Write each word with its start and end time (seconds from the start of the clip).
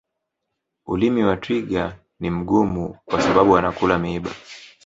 ulimi 0.85 1.23
wa 1.23 1.37
twiga 1.37 1.97
ni 2.19 2.29
mgumu 2.31 2.97
kwa 3.05 3.21
sababu 3.21 3.57
anakula 3.57 3.99
miiba 3.99 4.31